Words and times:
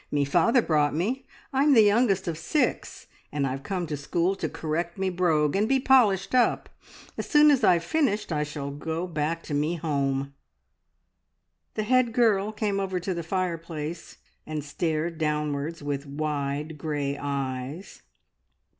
Me 0.09 0.25
father 0.25 0.63
brought 0.63 0.95
me. 0.95 1.27
I'm 1.53 1.75
the 1.75 1.83
youngest 1.83 2.27
of 2.27 2.35
six, 2.35 3.05
and 3.31 3.45
I've 3.45 3.61
come 3.61 3.85
to 3.85 3.95
school 3.95 4.35
to 4.37 4.49
correct 4.49 4.97
me 4.97 5.11
brogue, 5.11 5.55
and 5.55 5.69
be 5.69 5.79
polished 5.79 6.33
up. 6.33 6.69
As 7.19 7.27
soon 7.29 7.51
as 7.51 7.63
I've 7.63 7.83
finished 7.83 8.31
I 8.31 8.41
shall 8.41 8.71
go 8.71 9.05
back 9.05 9.43
to 9.43 9.53
me 9.53 9.75
home!" 9.75 10.33
The 11.75 11.83
head 11.83 12.13
girl 12.13 12.51
came 12.51 12.79
over 12.79 12.99
to 12.99 13.13
the 13.13 13.21
fireplace, 13.21 14.17
and 14.47 14.63
stared 14.63 15.19
downwards 15.19 15.83
with 15.83 16.07
wide 16.07 16.79
grey 16.79 17.15
eyes. 17.21 18.01